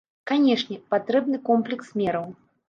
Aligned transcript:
Канешне, 0.29 0.77
патрэбны 0.93 1.37
комплекс 1.51 1.93
мераў. 2.03 2.27